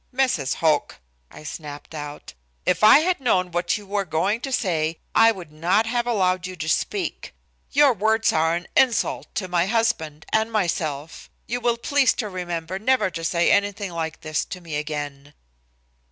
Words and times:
"Mrs. 0.11 0.55
Hoch," 0.55 0.95
I 1.29 1.43
snapped 1.43 1.93
out, 1.93 2.33
"if 2.65 2.83
I 2.83 3.01
had 3.01 3.21
known 3.21 3.51
what 3.51 3.77
you 3.77 3.85
were 3.85 4.03
going 4.03 4.41
to 4.41 4.51
say, 4.51 4.97
I 5.13 5.31
would 5.31 5.51
not 5.51 5.85
have 5.85 6.07
allowed 6.07 6.47
you 6.47 6.55
to 6.55 6.67
speak. 6.67 7.35
Your 7.71 7.93
words 7.93 8.33
are 8.33 8.55
an 8.55 8.67
insult 8.75 9.27
to 9.35 9.47
my 9.47 9.67
husband 9.67 10.25
and 10.33 10.51
myself. 10.51 11.29
You 11.45 11.61
will 11.61 11.77
please 11.77 12.13
to 12.13 12.29
remember 12.29 12.79
never 12.79 13.11
to 13.11 13.23
say 13.23 13.51
anything 13.51 13.91
like 13.91 14.21
this 14.21 14.43
to 14.45 14.59
me 14.59 14.75
again." 14.75 15.35